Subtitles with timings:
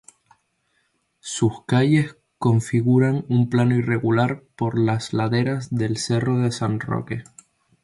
[1.19, 7.23] Sus calles configuran un plano irregular por las laderas del Cerro de San Roque.